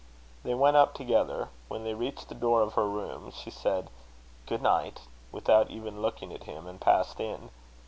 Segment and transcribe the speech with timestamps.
[0.43, 1.49] They went up together.
[1.67, 3.91] When they reached the door of her room, she said,
[4.47, 7.51] "Good night," without even looking at him, and passed in.